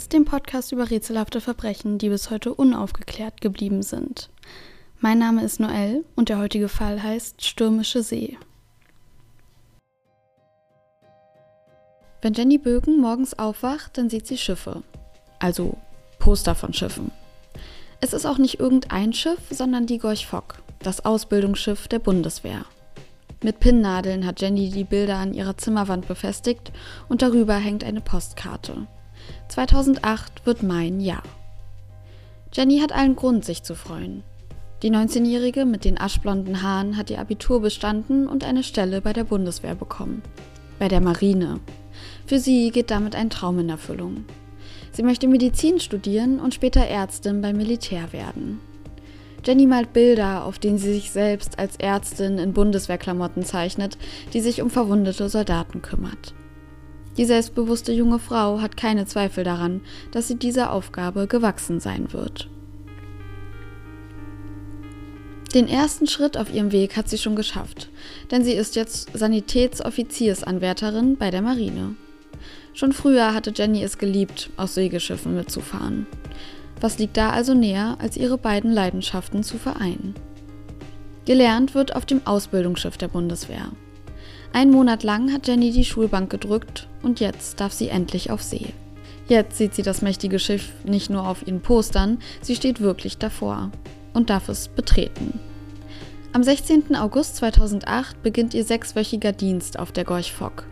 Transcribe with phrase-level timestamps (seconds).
[0.00, 4.30] Case, dem Podcast über rätselhafte Verbrechen, die bis heute unaufgeklärt geblieben sind.
[5.00, 8.38] Mein Name ist Noel und der heutige Fall heißt Stürmische See.
[12.22, 14.82] Wenn Jenny Bögen morgens aufwacht, dann sieht sie Schiffe.
[15.38, 15.76] Also
[16.18, 17.10] Poster von Schiffen.
[18.00, 22.64] Es ist auch nicht irgendein Schiff, sondern die Gorch Fock, das Ausbildungsschiff der Bundeswehr.
[23.42, 26.72] Mit Pinnnadeln hat Jenny die Bilder an ihrer Zimmerwand befestigt
[27.10, 28.86] und darüber hängt eine Postkarte.
[29.48, 31.22] 2008 wird mein Jahr.
[32.52, 34.22] Jenny hat allen Grund, sich zu freuen.
[34.82, 39.24] Die 19-Jährige mit den aschblonden Haaren hat ihr Abitur bestanden und eine Stelle bei der
[39.24, 40.22] Bundeswehr bekommen.
[40.78, 41.60] Bei der Marine.
[42.26, 44.24] Für sie geht damit ein Traum in Erfüllung.
[44.92, 48.60] Sie möchte Medizin studieren und später Ärztin beim Militär werden.
[49.44, 53.96] Jenny malt Bilder, auf denen sie sich selbst als Ärztin in Bundeswehrklamotten zeichnet,
[54.32, 56.34] die sich um verwundete Soldaten kümmert.
[57.16, 59.80] Die selbstbewusste junge Frau hat keine Zweifel daran,
[60.12, 62.48] dass sie dieser Aufgabe gewachsen sein wird.
[65.54, 67.88] Den ersten Schritt auf ihrem Weg hat sie schon geschafft,
[68.30, 71.96] denn sie ist jetzt Sanitätsoffiziersanwärterin bei der Marine.
[72.72, 76.06] Schon früher hatte Jenny es geliebt, aus Segelschiffen mitzufahren.
[76.80, 80.14] Was liegt da also näher, als ihre beiden Leidenschaften zu vereinen?
[81.26, 83.72] Gelernt wird auf dem Ausbildungsschiff der Bundeswehr.
[84.52, 88.74] Ein Monat lang hat Jenny die Schulbank gedrückt und jetzt darf sie endlich auf See.
[89.28, 93.70] Jetzt sieht sie das mächtige Schiff nicht nur auf ihren Postern, sie steht wirklich davor
[94.12, 95.38] und darf es betreten.
[96.32, 96.96] Am 16.
[96.96, 100.64] August 2008 beginnt ihr sechswöchiger Dienst auf der Gorch Fock.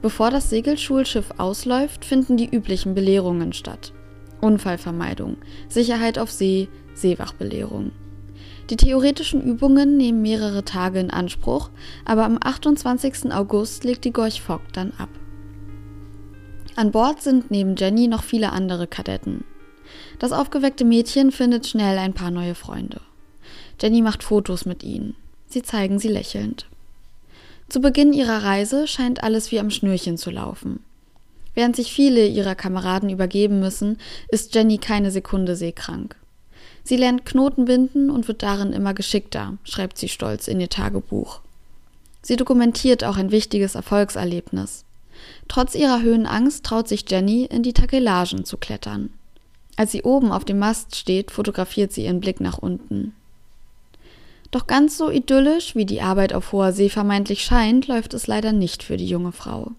[0.00, 3.92] Bevor das Segelschulschiff ausläuft, finden die üblichen Belehrungen statt.
[4.40, 5.38] Unfallvermeidung,
[5.68, 7.90] Sicherheit auf See, Seewachbelehrung.
[8.70, 11.70] Die theoretischen Übungen nehmen mehrere Tage in Anspruch,
[12.04, 13.32] aber am 28.
[13.32, 15.08] August legt die Gorch Fock dann ab.
[16.76, 19.44] An Bord sind neben Jenny noch viele andere Kadetten.
[20.18, 23.00] Das aufgeweckte Mädchen findet schnell ein paar neue Freunde.
[23.80, 25.16] Jenny macht Fotos mit ihnen.
[25.46, 26.66] Sie zeigen sie lächelnd.
[27.68, 30.80] Zu Beginn ihrer Reise scheint alles wie am Schnürchen zu laufen.
[31.54, 33.98] Während sich viele ihrer Kameraden übergeben müssen,
[34.28, 36.16] ist Jenny keine Sekunde seekrank.
[36.88, 41.40] Sie lernt Knoten binden und wird darin immer geschickter, schreibt sie stolz in ihr Tagebuch.
[42.22, 44.86] Sie dokumentiert auch ein wichtiges Erfolgserlebnis.
[45.48, 49.10] Trotz ihrer Höhenangst traut sich Jenny, in die Takelagen zu klettern.
[49.76, 53.12] Als sie oben auf dem Mast steht, fotografiert sie ihren Blick nach unten.
[54.50, 58.52] Doch ganz so idyllisch, wie die Arbeit auf hoher See vermeintlich scheint, läuft es leider
[58.54, 59.72] nicht für die junge Frau.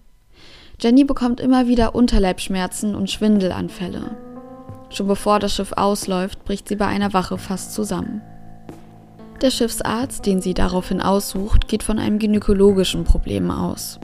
[0.80, 4.29] Jenny bekommt immer wieder Unterleibschmerzen und Schwindelanfälle.
[4.90, 8.20] Schon bevor das Schiff ausläuft, bricht sie bei einer Wache fast zusammen.
[9.40, 13.98] Der Schiffsarzt, den sie daraufhin aussucht, geht von einem gynäkologischen Problem aus.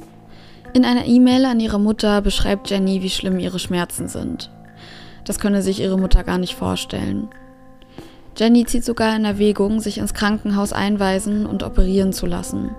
[0.72, 4.50] In einer E-Mail an ihre Mutter beschreibt Jenny, wie schlimm ihre Schmerzen sind.
[5.24, 7.28] Das könne sich ihre Mutter gar nicht vorstellen.
[8.38, 12.70] Jenny zieht sogar in Erwägung, sich ins Krankenhaus einweisen und operieren zu lassen.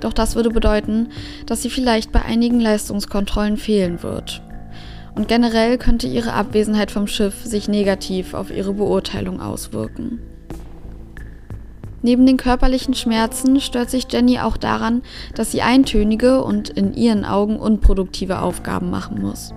[0.00, 1.10] Doch das würde bedeuten,
[1.46, 4.42] dass sie vielleicht bei einigen Leistungskontrollen fehlen wird.
[5.18, 10.20] Und generell könnte ihre Abwesenheit vom Schiff sich negativ auf ihre Beurteilung auswirken.
[12.02, 15.02] Neben den körperlichen Schmerzen stört sich Jenny auch daran,
[15.34, 19.52] dass sie eintönige und in ihren Augen unproduktive Aufgaben machen muss.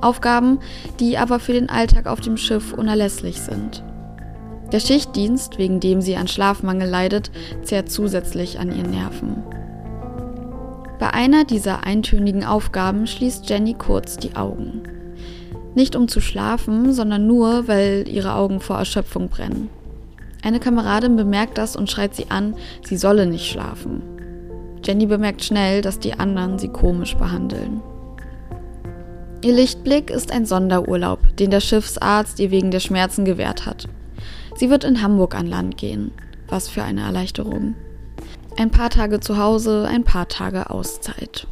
[0.00, 0.60] Aufgaben,
[1.00, 3.82] die aber für den Alltag auf dem Schiff unerlässlich sind.
[4.70, 7.32] Der Schichtdienst, wegen dem sie an Schlafmangel leidet,
[7.64, 9.42] zehrt zusätzlich an ihren Nerven.
[10.98, 14.82] Bei einer dieser eintönigen Aufgaben schließt Jenny kurz die Augen.
[15.74, 19.68] Nicht um zu schlafen, sondern nur, weil ihre Augen vor Erschöpfung brennen.
[20.42, 22.54] Eine Kameradin bemerkt das und schreit sie an,
[22.84, 24.02] sie solle nicht schlafen.
[24.82, 27.82] Jenny bemerkt schnell, dass die anderen sie komisch behandeln.
[29.42, 33.86] Ihr Lichtblick ist ein Sonderurlaub, den der Schiffsarzt ihr wegen der Schmerzen gewährt hat.
[34.56, 36.10] Sie wird in Hamburg an Land gehen.
[36.48, 37.74] Was für eine Erleichterung.
[38.58, 41.46] Ein paar Tage zu Hause, ein paar Tage Auszeit.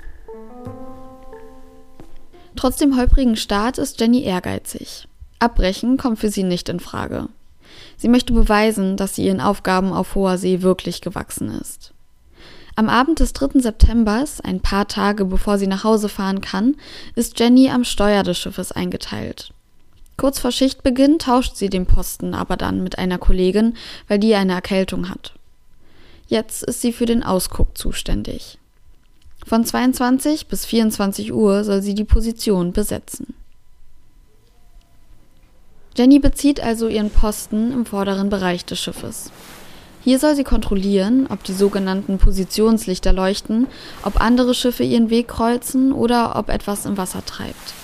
[2.56, 5.06] Trotz dem holprigen Start ist Jenny ehrgeizig.
[5.38, 7.28] Abbrechen kommt für sie nicht in Frage.
[7.98, 11.92] Sie möchte beweisen, dass sie ihren Aufgaben auf hoher See wirklich gewachsen ist.
[12.74, 13.60] Am Abend des 3.
[13.60, 16.74] Septembers, ein paar Tage bevor sie nach Hause fahren kann,
[17.14, 19.52] ist Jenny am Steuer des Schiffes eingeteilt.
[20.16, 23.76] Kurz vor Schichtbeginn tauscht sie den Posten aber dann mit einer Kollegin,
[24.08, 25.34] weil die eine Erkältung hat.
[26.26, 28.58] Jetzt ist sie für den Ausguck zuständig.
[29.46, 33.34] Von 22 bis 24 Uhr soll sie die Position besetzen.
[35.96, 39.30] Jenny bezieht also ihren Posten im vorderen Bereich des Schiffes.
[40.02, 43.68] Hier soll sie kontrollieren, ob die sogenannten Positionslichter leuchten,
[44.02, 47.74] ob andere Schiffe ihren Weg kreuzen oder ob etwas im Wasser treibt.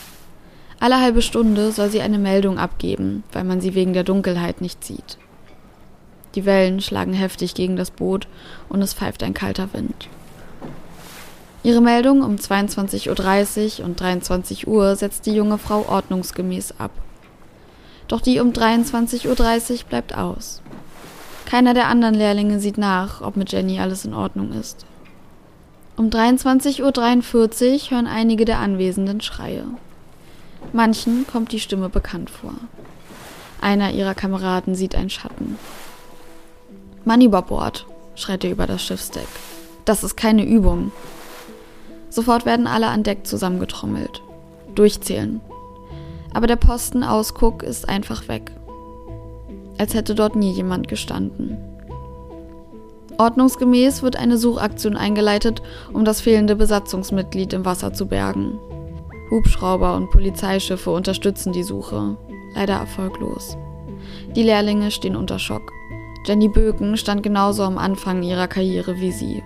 [0.80, 4.82] Alle halbe Stunde soll sie eine Meldung abgeben, weil man sie wegen der Dunkelheit nicht
[4.82, 5.18] sieht.
[6.34, 8.28] Die Wellen schlagen heftig gegen das Boot
[8.68, 10.08] und es pfeift ein kalter Wind.
[11.62, 16.92] Ihre Meldung um 22.30 Uhr und 23 Uhr setzt die junge Frau ordnungsgemäß ab.
[18.08, 19.26] Doch die um 23.30
[19.72, 20.62] Uhr bleibt aus.
[21.44, 24.86] Keiner der anderen Lehrlinge sieht nach, ob mit Jenny alles in Ordnung ist.
[25.96, 29.64] Um 23.43 Uhr hören einige der Anwesenden Schreie.
[30.72, 32.54] Manchen kommt die Stimme bekannt vor.
[33.60, 35.58] Einer ihrer Kameraden sieht einen Schatten.
[37.04, 39.28] Mann über Bord, schreit er über das Schiffsdeck.
[39.84, 40.92] Das ist keine Übung.
[42.10, 44.22] Sofort werden alle an Deck zusammengetrommelt.
[44.74, 45.40] Durchzählen.
[46.34, 48.52] Aber der Postenauskook ist einfach weg.
[49.78, 51.56] Als hätte dort nie jemand gestanden.
[53.16, 55.62] Ordnungsgemäß wird eine Suchaktion eingeleitet,
[55.92, 58.58] um das fehlende Besatzungsmitglied im Wasser zu bergen.
[59.30, 62.16] Hubschrauber und Polizeischiffe unterstützen die Suche,
[62.54, 63.56] leider erfolglos.
[64.34, 65.72] Die Lehrlinge stehen unter Schock.
[66.24, 69.42] Jenny Böken stand genauso am Anfang ihrer Karriere wie sie.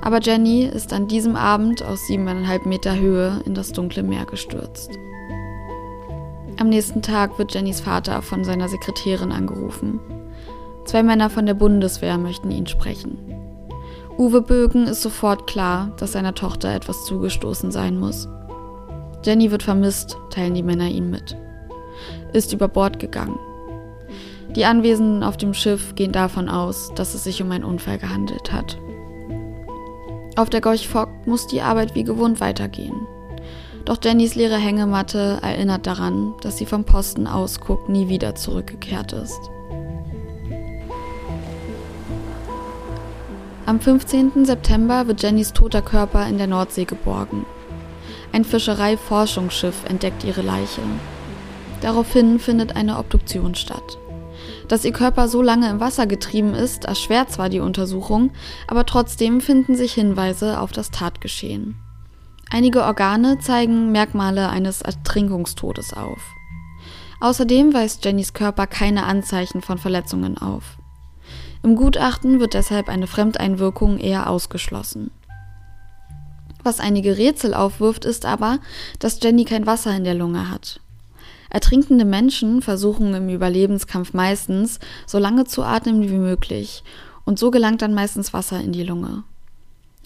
[0.00, 4.90] Aber Jenny ist an diesem Abend aus siebeneinhalb Meter Höhe in das dunkle Meer gestürzt.
[6.58, 10.00] Am nächsten Tag wird Jennys Vater von seiner Sekretärin angerufen.
[10.84, 13.18] Zwei Männer von der Bundeswehr möchten ihn sprechen.
[14.18, 18.28] Uwe Bögen ist sofort klar, dass seiner Tochter etwas zugestoßen sein muss.
[19.24, 21.36] Jenny wird vermisst, teilen die Männer ihm mit.
[22.32, 23.38] Ist über Bord gegangen.
[24.56, 28.52] Die Anwesenden auf dem Schiff gehen davon aus, dass es sich um einen Unfall gehandelt
[28.52, 28.78] hat.
[30.36, 33.06] Auf der Gorch Fock muss die Arbeit wie gewohnt weitergehen.
[33.84, 39.40] Doch Jennys leere Hängematte erinnert daran, dass sie vom Posten ausguckt, nie wieder zurückgekehrt ist.
[43.66, 44.44] Am 15.
[44.44, 47.46] September wird Jennys toter Körper in der Nordsee geborgen.
[48.32, 50.82] Ein Fischereiforschungsschiff entdeckt ihre Leiche.
[51.80, 53.98] Daraufhin findet eine Obduktion statt.
[54.70, 58.30] Dass ihr Körper so lange im Wasser getrieben ist, erschwert zwar die Untersuchung,
[58.68, 61.74] aber trotzdem finden sich Hinweise auf das Tatgeschehen.
[62.52, 66.22] Einige Organe zeigen Merkmale eines Ertrinkungstodes auf.
[67.20, 70.78] Außerdem weist Jennys Körper keine Anzeichen von Verletzungen auf.
[71.64, 75.10] Im Gutachten wird deshalb eine Fremdeinwirkung eher ausgeschlossen.
[76.62, 78.60] Was einige Rätsel aufwirft, ist aber,
[79.00, 80.80] dass Jenny kein Wasser in der Lunge hat.
[81.50, 86.84] Ertrinkende Menschen versuchen im Überlebenskampf meistens, so lange zu atmen wie möglich,
[87.24, 89.24] und so gelangt dann meistens Wasser in die Lunge.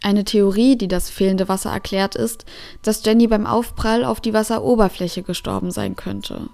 [0.03, 2.45] Eine Theorie, die das fehlende Wasser erklärt, ist,
[2.83, 6.49] dass Jenny beim Aufprall auf die Wasseroberfläche gestorben sein könnte.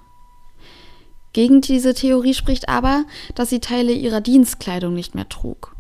[1.32, 3.04] Gegen diese Theorie spricht aber,
[3.34, 5.75] dass sie Teile ihrer Dienstkleidung nicht mehr trug.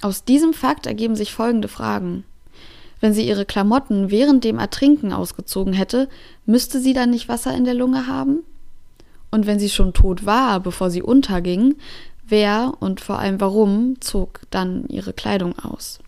[0.00, 2.24] Aus diesem Fakt ergeben sich folgende Fragen.
[3.00, 6.08] Wenn sie ihre Klamotten während dem Ertrinken ausgezogen hätte,
[6.44, 8.40] müsste sie dann nicht Wasser in der Lunge haben?
[9.30, 11.76] Und wenn sie schon tot war, bevor sie unterging,
[12.26, 16.00] wer und vor allem warum zog dann ihre Kleidung aus?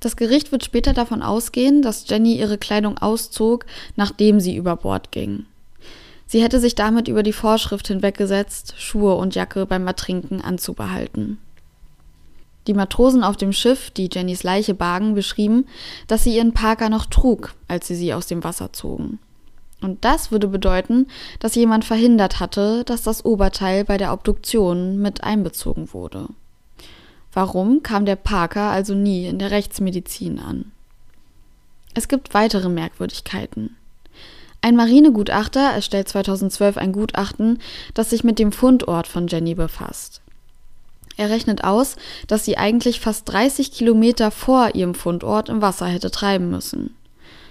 [0.00, 3.64] Das Gericht wird später davon ausgehen, dass Jenny ihre Kleidung auszog,
[3.96, 5.46] nachdem sie über Bord ging.
[6.26, 11.38] Sie hätte sich damit über die Vorschrift hinweggesetzt, Schuhe und Jacke beim Ertrinken anzubehalten.
[12.66, 15.66] Die Matrosen auf dem Schiff, die Jennys Leiche bargen, beschrieben,
[16.06, 19.18] dass sie ihren Parker noch trug, als sie sie aus dem Wasser zogen.
[19.82, 21.08] Und das würde bedeuten,
[21.40, 26.28] dass jemand verhindert hatte, dass das Oberteil bei der Obduktion mit einbezogen wurde.
[27.34, 30.72] Warum kam der Parker also nie in der Rechtsmedizin an?
[31.92, 33.76] Es gibt weitere Merkwürdigkeiten.
[34.62, 37.58] Ein Marinegutachter erstellt 2012 ein Gutachten,
[37.92, 40.22] das sich mit dem Fundort von Jenny befasst.
[41.16, 46.10] Er rechnet aus, dass sie eigentlich fast 30 Kilometer vor ihrem Fundort im Wasser hätte
[46.10, 46.96] treiben müssen.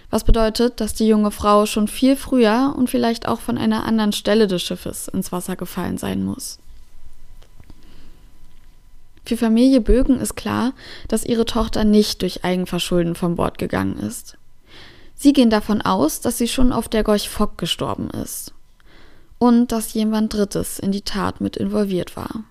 [0.10, 4.12] Was bedeutet, dass die junge Frau schon viel früher und vielleicht auch von einer anderen
[4.12, 6.60] Stelle des Schiffes ins Wasser gefallen sein muss.
[9.26, 10.74] Für Familie Bögen ist klar,
[11.08, 14.38] dass ihre Tochter nicht durch Eigenverschulden von Bord gegangen ist.
[15.16, 18.54] Sie gehen davon aus, dass sie schon auf der Gorch Fock gestorben ist.
[19.40, 22.44] Und dass jemand Drittes in die Tat mit involviert war.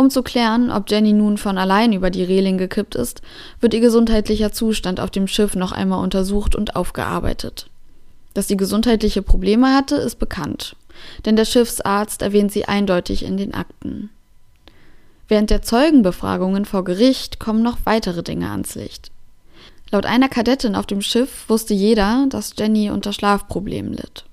[0.00, 3.20] Um zu klären, ob Jenny nun von allein über die Reling gekippt ist,
[3.60, 7.68] wird ihr gesundheitlicher Zustand auf dem Schiff noch einmal untersucht und aufgearbeitet.
[8.32, 10.74] Dass sie gesundheitliche Probleme hatte, ist bekannt,
[11.26, 14.08] denn der Schiffsarzt erwähnt sie eindeutig in den Akten.
[15.28, 19.10] Während der Zeugenbefragungen vor Gericht kommen noch weitere Dinge ans Licht.
[19.90, 24.24] Laut einer Kadettin auf dem Schiff wusste jeder, dass Jenny unter Schlafproblemen litt.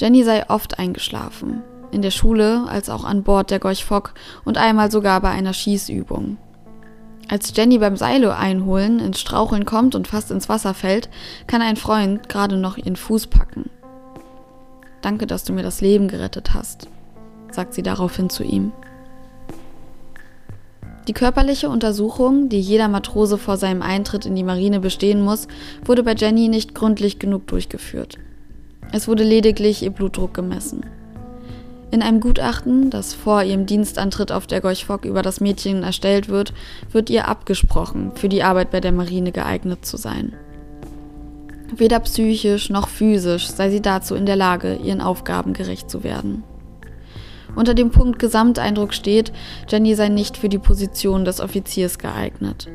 [0.00, 1.62] Jenny sei oft eingeschlafen,
[1.92, 5.52] in der Schule als auch an Bord der Gorch Fock und einmal sogar bei einer
[5.52, 6.38] Schießübung.
[7.28, 11.08] Als Jenny beim Seilo einholen ins Straucheln kommt und fast ins Wasser fällt,
[11.46, 13.70] kann ein Freund gerade noch ihren Fuß packen.
[15.00, 16.88] Danke, dass du mir das Leben gerettet hast,
[17.50, 18.72] sagt sie daraufhin zu ihm.
[21.08, 25.48] Die körperliche Untersuchung, die jeder Matrose vor seinem Eintritt in die Marine bestehen muss,
[25.84, 28.18] wurde bei Jenny nicht gründlich genug durchgeführt.
[28.92, 30.84] Es wurde lediglich ihr Blutdruck gemessen.
[31.92, 36.30] In einem Gutachten, das vor ihrem Dienstantritt auf der Gorch Fock über das Mädchen erstellt
[36.30, 36.54] wird,
[36.90, 40.32] wird ihr abgesprochen, für die Arbeit bei der Marine geeignet zu sein.
[41.76, 46.44] Weder psychisch noch physisch sei sie dazu in der Lage, ihren Aufgaben gerecht zu werden.
[47.56, 49.30] Unter dem Punkt Gesamteindruck steht,
[49.68, 52.70] Jenny sei nicht für die Position des Offiziers geeignet.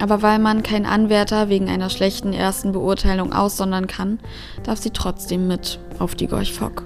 [0.00, 4.18] Aber weil man keinen Anwärter wegen einer schlechten ersten Beurteilung aussondern kann,
[4.64, 6.82] darf sie trotzdem mit auf die Gorch Fock.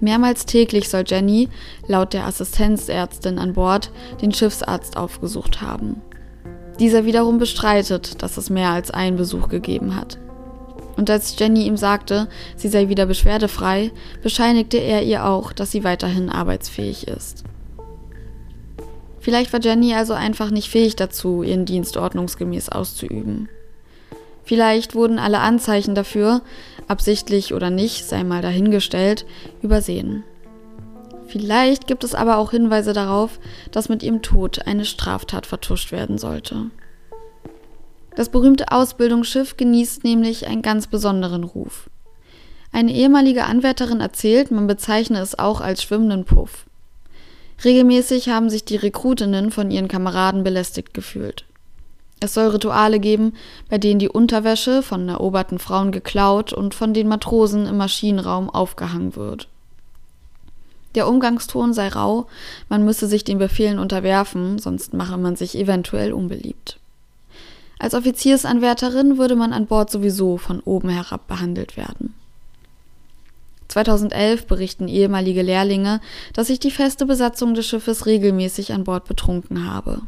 [0.00, 1.48] Mehrmals täglich soll Jenny,
[1.86, 3.90] laut der Assistenzärztin an Bord,
[4.22, 6.00] den Schiffsarzt aufgesucht haben.
[6.78, 10.18] Dieser wiederum bestreitet, dass es mehr als einen Besuch gegeben hat.
[10.96, 15.84] Und als Jenny ihm sagte, sie sei wieder beschwerdefrei, bescheinigte er ihr auch, dass sie
[15.84, 17.44] weiterhin arbeitsfähig ist.
[19.20, 23.48] Vielleicht war Jenny also einfach nicht fähig dazu, ihren Dienst ordnungsgemäß auszuüben.
[24.48, 26.40] Vielleicht wurden alle Anzeichen dafür,
[26.86, 29.26] absichtlich oder nicht, sei mal dahingestellt,
[29.60, 30.24] übersehen.
[31.26, 33.40] Vielleicht gibt es aber auch Hinweise darauf,
[33.72, 36.70] dass mit ihrem Tod eine Straftat vertuscht werden sollte.
[38.16, 41.90] Das berühmte Ausbildungsschiff genießt nämlich einen ganz besonderen Ruf.
[42.72, 46.64] Eine ehemalige Anwärterin erzählt, man bezeichne es auch als schwimmenden Puff.
[47.62, 51.44] Regelmäßig haben sich die Rekrutinnen von ihren Kameraden belästigt gefühlt.
[52.20, 53.34] Es soll Rituale geben,
[53.68, 59.14] bei denen die Unterwäsche von eroberten Frauen geklaut und von den Matrosen im Maschinenraum aufgehangen
[59.14, 59.48] wird.
[60.94, 62.26] Der Umgangston sei rau,
[62.68, 66.78] man müsse sich den Befehlen unterwerfen, sonst mache man sich eventuell unbeliebt.
[67.78, 72.14] Als Offiziersanwärterin würde man an Bord sowieso von oben herab behandelt werden.
[73.68, 76.00] 2011 berichten ehemalige Lehrlinge,
[76.32, 80.00] dass sich die feste Besatzung des Schiffes regelmäßig an Bord betrunken habe.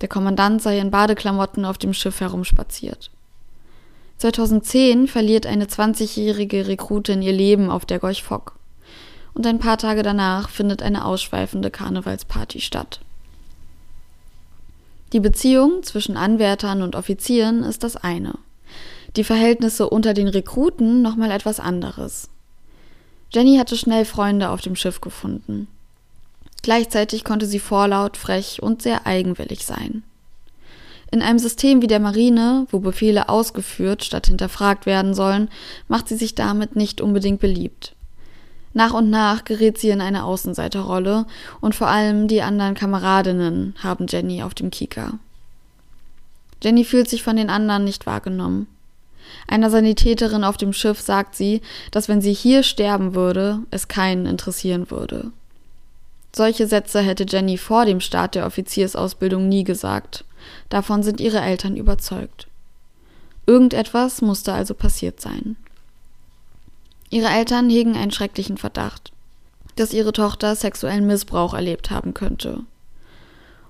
[0.00, 3.10] Der Kommandant sei in Badeklamotten auf dem Schiff herumspaziert.
[4.18, 8.56] 2010 verliert eine 20-jährige Rekrutin ihr Leben auf der Gorch Fock.
[9.32, 13.00] Und ein paar Tage danach findet eine ausschweifende Karnevalsparty statt.
[15.12, 18.34] Die Beziehung zwischen Anwärtern und Offizieren ist das eine.
[19.16, 22.28] Die Verhältnisse unter den Rekruten nochmal etwas anderes.
[23.32, 25.66] Jenny hatte schnell Freunde auf dem Schiff gefunden.
[26.62, 30.02] Gleichzeitig konnte sie vorlaut, frech und sehr eigenwillig sein.
[31.10, 35.48] In einem System wie der Marine, wo Befehle ausgeführt statt hinterfragt werden sollen,
[35.88, 37.94] macht sie sich damit nicht unbedingt beliebt.
[38.72, 41.26] Nach und nach gerät sie in eine Außenseiterrolle
[41.60, 45.18] und vor allem die anderen Kameradinnen haben Jenny auf dem Kieker.
[46.62, 48.68] Jenny fühlt sich von den anderen nicht wahrgenommen.
[49.48, 54.26] Einer Sanitäterin auf dem Schiff sagt sie, dass wenn sie hier sterben würde, es keinen
[54.26, 55.32] interessieren würde.
[56.32, 60.24] Solche Sätze hätte Jenny vor dem Start der Offiziersausbildung nie gesagt.
[60.68, 62.46] Davon sind ihre Eltern überzeugt.
[63.46, 65.56] Irgendetwas musste also passiert sein.
[67.10, 69.12] Ihre Eltern hegen einen schrecklichen Verdacht,
[69.74, 72.60] dass ihre Tochter sexuellen Missbrauch erlebt haben könnte.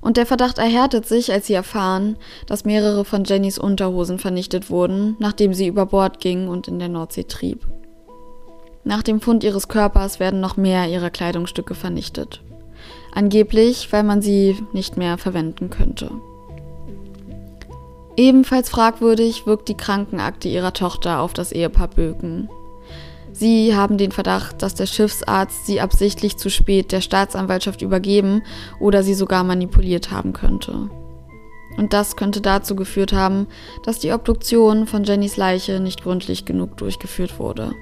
[0.02, 5.16] Und der Verdacht erhärtet sich, als sie erfahren, dass mehrere von Jennys Unterhosen vernichtet wurden,
[5.18, 7.66] nachdem sie über Bord ging und in der Nordsee trieb.
[8.84, 12.40] Nach dem Fund ihres Körpers werden noch mehr ihrer Kleidungsstücke vernichtet.
[13.14, 16.10] Angeblich, weil man sie nicht mehr verwenden könnte.
[18.16, 22.48] Ebenfalls fragwürdig wirkt die Krankenakte ihrer Tochter auf das Ehepaar Böken.
[23.32, 28.42] Sie haben den Verdacht, dass der Schiffsarzt sie absichtlich zu spät der Staatsanwaltschaft übergeben
[28.80, 30.90] oder sie sogar manipuliert haben könnte.
[31.76, 33.46] Und das könnte dazu geführt haben,
[33.84, 37.72] dass die Obduktion von Jennys Leiche nicht gründlich genug durchgeführt wurde.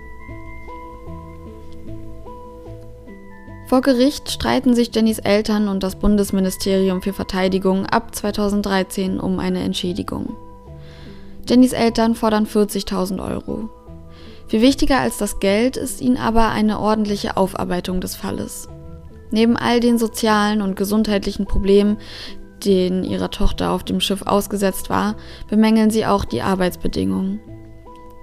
[3.69, 9.63] Vor Gericht streiten sich Jennys Eltern und das Bundesministerium für Verteidigung ab 2013 um eine
[9.63, 10.35] Entschädigung.
[11.47, 13.69] Jennys Eltern fordern 40.000 Euro.
[14.47, 18.71] Viel wichtiger als das Geld ist ihnen aber eine ordentliche Aufarbeitung des Falles.
[19.33, 21.99] Neben all den sozialen und gesundheitlichen Problemen,
[22.65, 25.15] denen ihre Tochter auf dem Schiff ausgesetzt war,
[25.51, 27.39] bemängeln sie auch die Arbeitsbedingungen.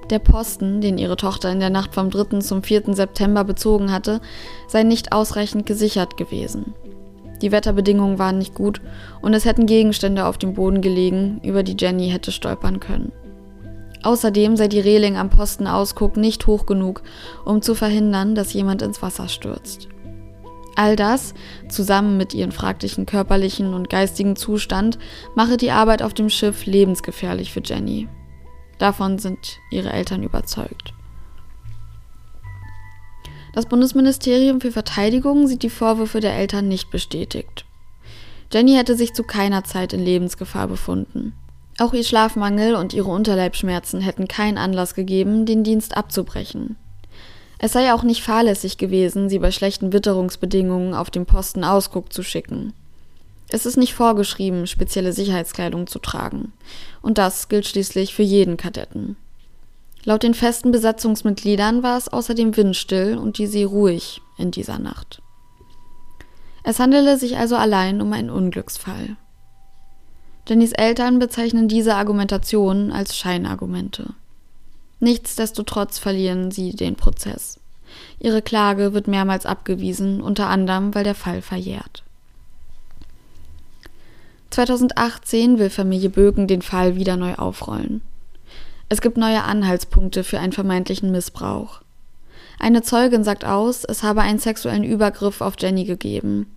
[0.10, 2.40] Der Posten, den ihre Tochter in der Nacht vom 3.
[2.40, 2.94] zum 4.
[2.94, 4.22] September bezogen hatte,
[4.68, 6.76] sei nicht ausreichend gesichert gewesen.
[7.42, 8.82] Die Wetterbedingungen waren nicht gut
[9.22, 13.12] und es hätten Gegenstände auf dem Boden gelegen, über die Jenny hätte stolpern können.
[14.04, 17.02] Außerdem sei die Reling am Postenausguck nicht hoch genug,
[17.44, 19.88] um zu verhindern, dass jemand ins Wasser stürzt.
[20.76, 21.34] All das,
[21.68, 25.00] zusammen mit ihrem fraglichen körperlichen und geistigen Zustand,
[25.34, 28.08] mache die Arbeit auf dem Schiff lebensgefährlich für Jenny.
[28.78, 30.94] Davon sind ihre Eltern überzeugt.
[33.54, 37.66] Das Bundesministerium für Verteidigung sieht die Vorwürfe der Eltern nicht bestätigt.
[38.52, 41.34] Jenny hätte sich zu keiner Zeit in Lebensgefahr befunden.
[41.80, 46.78] Auch ihr Schlafmangel und ihre Unterleibschmerzen hätten keinen Anlass gegeben, den Dienst abzubrechen.
[47.58, 52.24] Es sei auch nicht fahrlässig gewesen, sie bei schlechten Witterungsbedingungen auf dem Posten Ausguck zu
[52.24, 52.74] schicken.
[53.50, 56.54] Es ist nicht vorgeschrieben, spezielle Sicherheitskleidung zu tragen.
[57.02, 59.16] Und das gilt schließlich für jeden Kadetten.
[60.04, 65.22] Laut den festen Besatzungsmitgliedern war es außerdem windstill und die See ruhig in dieser Nacht.
[66.64, 69.18] Es handele sich also allein um einen Unglücksfall.
[70.48, 74.14] Jennys Eltern bezeichnen diese Argumentationen als Scheinargumente.
[75.00, 77.60] Nichtsdestotrotz verlieren sie den Prozess.
[78.20, 82.05] Ihre Klage wird mehrmals abgewiesen, unter anderem, weil der Fall verjährt.
[84.56, 88.00] 2018 will Familie Böken den Fall wieder neu aufrollen.
[88.88, 91.82] Es gibt neue Anhaltspunkte für einen vermeintlichen Missbrauch.
[92.58, 96.48] Eine Zeugin sagt aus, es habe einen sexuellen Übergriff auf Jenny gegeben.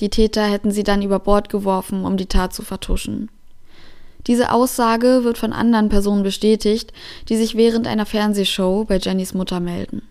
[0.00, 3.28] Die Täter hätten sie dann über Bord geworfen, um die Tat zu vertuschen.
[4.28, 6.92] Diese Aussage wird von anderen Personen bestätigt,
[7.28, 10.02] die sich während einer Fernsehshow bei Jennys Mutter melden.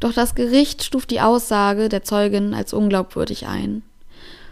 [0.00, 3.82] Doch das Gericht stuft die Aussage der Zeugin als unglaubwürdig ein.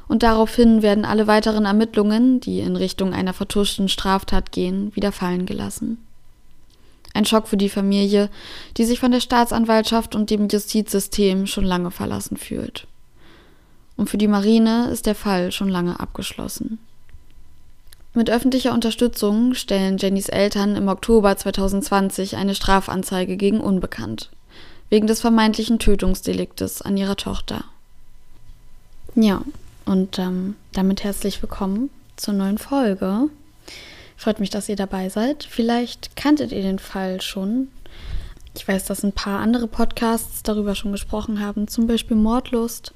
[0.08, 5.44] Und daraufhin werden alle weiteren Ermittlungen, die in Richtung einer vertuschten Straftat gehen, wieder fallen
[5.44, 5.98] gelassen.
[7.14, 8.30] Ein Schock für die Familie,
[8.76, 12.86] die sich von der Staatsanwaltschaft und dem Justizsystem schon lange verlassen fühlt.
[13.96, 16.78] Und für die Marine ist der Fall schon lange abgeschlossen.
[18.14, 24.30] Mit öffentlicher Unterstützung stellen Jennys Eltern im Oktober 2020 eine Strafanzeige gegen Unbekannt,
[24.88, 27.64] wegen des vermeintlichen Tötungsdeliktes an ihrer Tochter.
[29.14, 29.42] Ja,
[29.88, 33.30] und ähm, damit herzlich willkommen zur neuen Folge.
[34.16, 35.44] Freut mich, dass ihr dabei seid.
[35.48, 37.68] Vielleicht kanntet ihr den Fall schon.
[38.54, 42.92] Ich weiß, dass ein paar andere Podcasts darüber schon gesprochen haben, zum Beispiel Mordlust.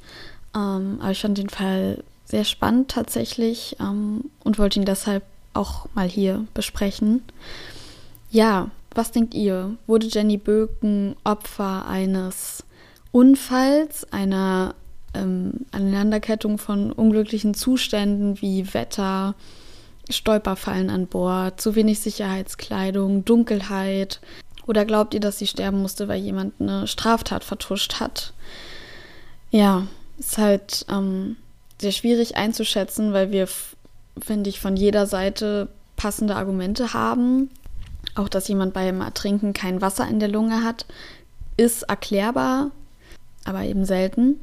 [0.54, 5.22] Ähm, aber ich fand den Fall sehr spannend tatsächlich ähm, und wollte ihn deshalb
[5.54, 7.22] auch mal hier besprechen.
[8.30, 9.76] Ja, was denkt ihr?
[9.86, 12.64] Wurde Jenny Böken Opfer eines
[13.12, 14.74] Unfalls, einer
[15.14, 19.34] ähm, Aneinanderkettung von unglücklichen Zuständen wie Wetter,
[20.10, 24.20] Stolperfallen an Bord, zu wenig Sicherheitskleidung, Dunkelheit?
[24.66, 28.32] Oder glaubt ihr, dass sie sterben musste, weil jemand eine Straftat vertuscht hat?
[29.50, 29.86] Ja,
[30.18, 31.36] ist halt ähm,
[31.80, 33.48] sehr schwierig einzuschätzen, weil wir,
[34.20, 37.50] finde ich, von jeder Seite passende Argumente haben.
[38.14, 40.86] Auch, dass jemand beim Ertrinken kein Wasser in der Lunge hat,
[41.56, 42.70] ist erklärbar,
[43.44, 44.36] aber eben selten.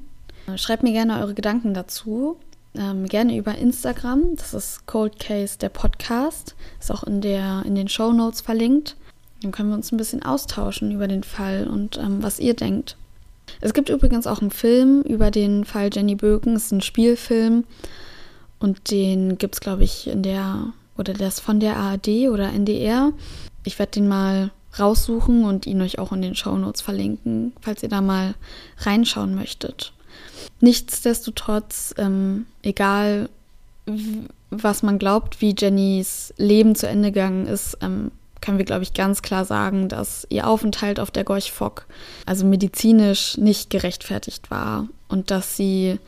[0.57, 2.37] Schreibt mir gerne eure Gedanken dazu.
[2.75, 4.35] Ähm, gerne über Instagram.
[4.35, 6.55] Das ist Cold Case, der Podcast.
[6.79, 8.95] Ist auch in, der, in den Show Notes verlinkt.
[9.41, 12.97] Dann können wir uns ein bisschen austauschen über den Fall und ähm, was ihr denkt.
[13.61, 16.55] Es gibt übrigens auch einen Film über den Fall Jenny Böken.
[16.55, 17.65] Es ist ein Spielfilm.
[18.59, 23.13] Und den gibt es, glaube ich, in der, oder das von der ARD oder NDR.
[23.63, 27.81] Ich werde den mal raussuchen und ihn euch auch in den Show Notes verlinken, falls
[27.81, 28.35] ihr da mal
[28.79, 29.93] reinschauen möchtet.
[30.61, 33.29] Nichtsdestotrotz, ähm, egal
[34.51, 38.93] was man glaubt, wie Jennys Leben zu Ende gegangen ist, ähm, können wir, glaube ich,
[38.93, 41.85] ganz klar sagen, dass ihr Aufenthalt auf der Gorch Fock
[42.25, 45.99] also medizinisch nicht gerechtfertigt war und dass sie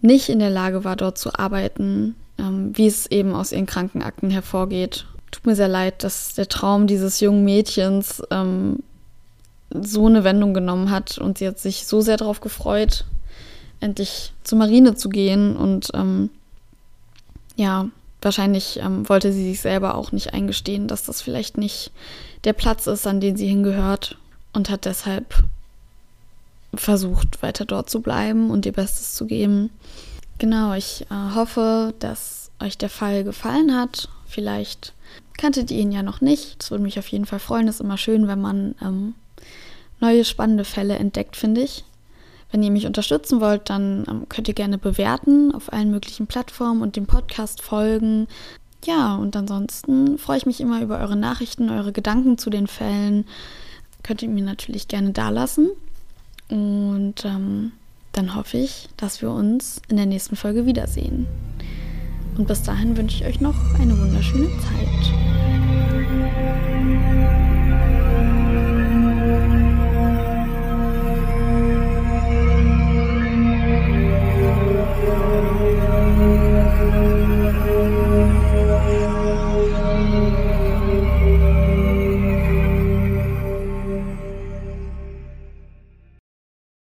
[0.00, 4.30] nicht in der Lage war, dort zu arbeiten, ähm, wie es eben aus ihren Krankenakten
[4.30, 5.06] hervorgeht.
[5.30, 8.82] Tut mir sehr leid, dass der Traum dieses jungen Mädchens ähm,
[9.70, 13.04] so eine Wendung genommen hat und sie hat sich so sehr darauf gefreut,
[13.80, 16.30] endlich zur Marine zu gehen und ähm,
[17.56, 17.88] ja,
[18.22, 21.90] wahrscheinlich ähm, wollte sie sich selber auch nicht eingestehen, dass das vielleicht nicht
[22.44, 24.16] der Platz ist, an den sie hingehört
[24.52, 25.44] und hat deshalb
[26.74, 29.70] versucht, weiter dort zu bleiben und ihr Bestes zu geben.
[30.38, 34.08] Genau, ich äh, hoffe, dass euch der Fall gefallen hat.
[34.26, 34.94] Vielleicht
[35.36, 36.62] kanntet ihr ihn ja noch nicht.
[36.62, 37.68] Es würde mich auf jeden Fall freuen.
[37.68, 39.14] Es ist immer schön, wenn man ähm,
[40.00, 41.84] neue spannende Fälle entdeckt, finde ich.
[42.50, 46.82] Wenn ihr mich unterstützen wollt, dann ähm, könnt ihr gerne bewerten auf allen möglichen Plattformen
[46.82, 48.26] und dem Podcast folgen.
[48.84, 53.26] Ja, und ansonsten freue ich mich immer über eure Nachrichten, eure Gedanken zu den Fällen.
[54.02, 55.70] Könnt ihr mir natürlich gerne dalassen.
[56.48, 57.72] Und ähm,
[58.12, 61.26] dann hoffe ich, dass wir uns in der nächsten Folge wiedersehen.
[62.36, 65.29] Und bis dahin wünsche ich euch noch eine wunderschöne Zeit.